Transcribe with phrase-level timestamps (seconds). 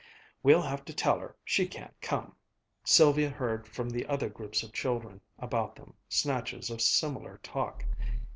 [0.41, 2.35] "We'll have to tell her she can't come."
[2.83, 7.85] Sylvia heard from the other groups of children about them snatches of similar talk.